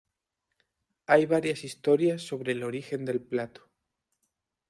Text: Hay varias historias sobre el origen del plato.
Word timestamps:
Hay 1.05 1.27
varias 1.27 1.63
historias 1.63 2.23
sobre 2.23 2.53
el 2.53 2.63
origen 2.63 3.05
del 3.05 3.21
plato. 3.21 3.69